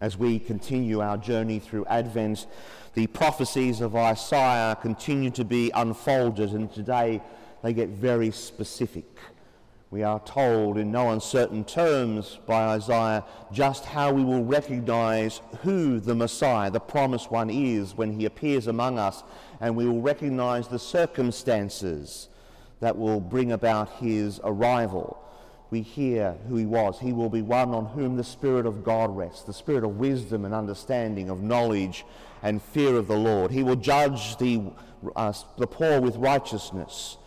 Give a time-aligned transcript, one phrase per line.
[0.00, 2.46] As we continue our journey through Advent,
[2.94, 7.20] the prophecies of Isaiah continue to be unfolded, and today
[7.64, 9.06] they get very specific.
[9.90, 15.98] We are told in no uncertain terms by Isaiah just how we will recognize who
[15.98, 19.24] the Messiah, the promised one, is when he appears among us,
[19.60, 22.28] and we will recognize the circumstances
[22.78, 25.20] that will bring about his arrival
[25.70, 26.98] we hear who he was.
[26.98, 30.44] He will be one on whom the Spirit of God rests, the Spirit of wisdom
[30.44, 32.04] and understanding, of knowledge
[32.42, 33.50] and fear of the Lord.
[33.50, 34.62] He will judge the,
[35.14, 37.18] uh, the poor with righteousness.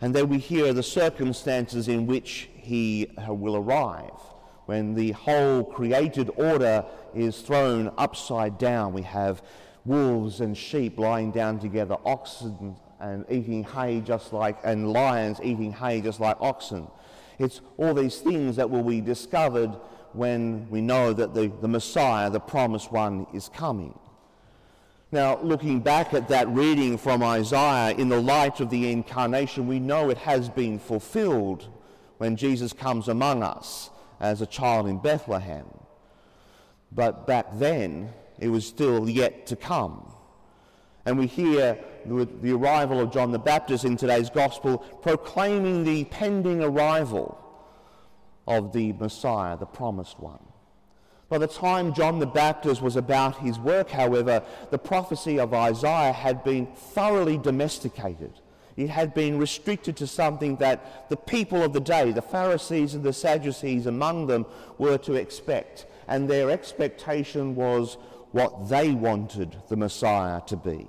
[0.00, 4.20] And then we hear the circumstances in which he uh, will arrive.
[4.66, 9.42] When the whole created order is thrown upside down, we have
[9.84, 15.72] wolves and sheep lying down together, oxen and eating hay just like, and lions eating
[15.72, 16.86] hay just like oxen.
[17.38, 19.70] It's all these things that will be discovered
[20.12, 23.98] when we know that the, the Messiah, the promised one, is coming.
[25.10, 29.78] Now, looking back at that reading from Isaiah in the light of the incarnation, we
[29.78, 31.68] know it has been fulfilled
[32.18, 35.66] when Jesus comes among us as a child in Bethlehem.
[36.90, 40.12] But back then, it was still yet to come.
[41.04, 46.62] And we hear the arrival of John the Baptist in today's gospel proclaiming the pending
[46.62, 47.40] arrival
[48.46, 50.40] of the Messiah, the promised one.
[51.28, 56.12] By the time John the Baptist was about his work, however, the prophecy of Isaiah
[56.12, 58.32] had been thoroughly domesticated.
[58.76, 63.04] It had been restricted to something that the people of the day, the Pharisees and
[63.04, 64.46] the Sadducees among them,
[64.78, 65.86] were to expect.
[66.08, 67.96] And their expectation was
[68.32, 70.88] what they wanted the Messiah to be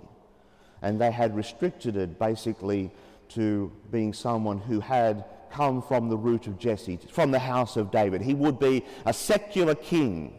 [0.85, 2.91] and they had restricted it basically
[3.27, 7.89] to being someone who had come from the root of Jesse, from the house of
[7.89, 8.21] David.
[8.21, 10.37] He would be a secular king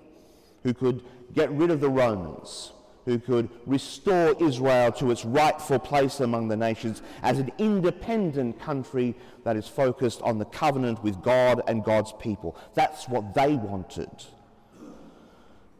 [0.62, 1.02] who could
[1.34, 2.70] get rid of the Romans,
[3.06, 9.16] who could restore Israel to its rightful place among the nations as an independent country
[9.42, 12.56] that is focused on the covenant with God and God's people.
[12.74, 14.10] That's what they wanted.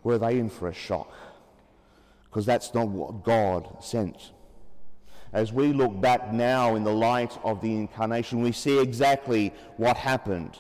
[0.03, 1.13] Were they in for a shock?
[2.25, 4.33] Because that's not what God sent
[5.33, 9.97] as we look back now in the light of the incarnation, we see exactly what
[9.97, 10.59] happened.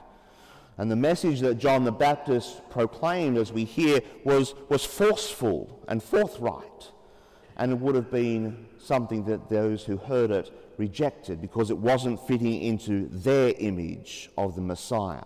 [0.78, 6.02] And the message that John the Baptist proclaimed, as we hear, was, was forceful and
[6.02, 6.90] forthright.
[7.56, 12.20] And it would have been something that those who heard it rejected because it wasn't
[12.26, 15.22] fitting into their image of the Messiah.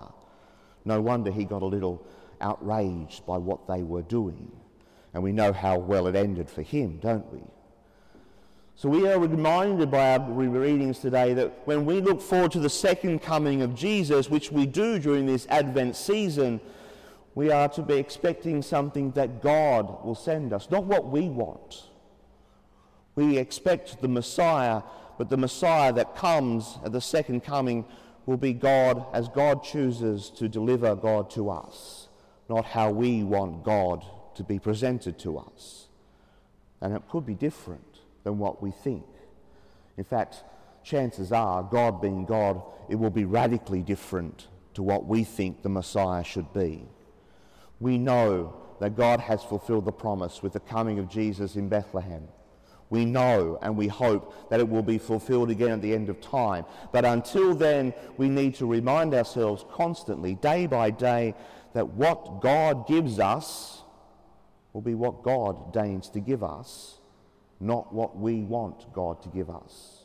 [0.85, 2.07] No wonder he got a little
[2.41, 4.53] outraged by what they were doing.
[5.13, 7.43] And we know how well it ended for him, don't we?
[8.81, 12.71] So we are reminded by our readings today that when we look forward to the
[12.71, 16.63] second coming of Jesus, which we do during this Advent season,
[17.35, 21.91] we are to be expecting something that God will send us, not what we want.
[23.17, 24.81] We expect the Messiah,
[25.19, 27.85] but the Messiah that comes at the second coming
[28.25, 32.09] will be God as God chooses to deliver God to us,
[32.49, 35.89] not how we want God to be presented to us.
[36.81, 37.85] And it could be different
[38.25, 39.05] than what we think.
[39.97, 40.45] In fact,
[40.83, 45.69] chances are, God being God, it will be radically different to what we think the
[45.69, 46.87] Messiah should be.
[47.81, 52.29] We know that God has fulfilled the promise with the coming of Jesus in Bethlehem.
[52.89, 56.21] We know and we hope that it will be fulfilled again at the end of
[56.21, 56.65] time.
[56.93, 61.35] But until then, we need to remind ourselves constantly, day by day,
[61.73, 63.83] that what God gives us
[64.73, 67.00] will be what God deigns to give us
[67.61, 70.05] not what we want God to give us.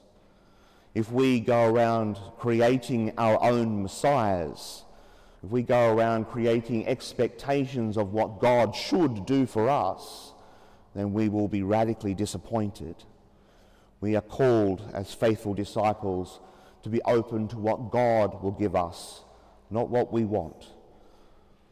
[0.94, 4.84] If we go around creating our own messiahs,
[5.44, 10.34] if we go around creating expectations of what God should do for us,
[10.94, 12.96] then we will be radically disappointed.
[14.02, 16.40] We are called as faithful disciples
[16.84, 19.24] to be open to what God will give us,
[19.70, 20.68] not what we want.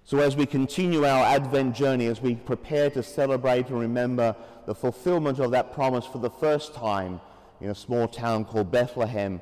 [0.06, 4.36] So, as we continue our Advent journey, as we prepare to celebrate and remember
[4.66, 7.22] the fulfillment of that promise for the first time
[7.62, 9.40] in a small town called Bethlehem,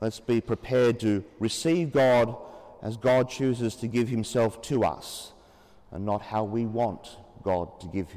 [0.00, 2.34] let's be prepared to receive God
[2.82, 5.32] as God chooses to give himself to us
[5.90, 8.10] and not how we want God to give